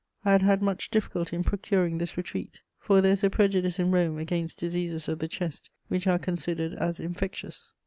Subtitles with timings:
[0.25, 3.91] I had had much difficulty in procuring this retreat, for there is a prejudice in
[3.91, 7.75] Rome against diseases of the chest, which are considered as infectious.